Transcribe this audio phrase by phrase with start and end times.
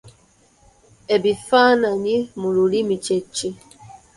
[1.15, 3.49] Ebifaananyi mu lulimi kye ki?